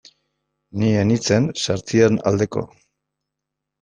[0.81, 2.65] Ni ez nintzen sartzearen aldeko.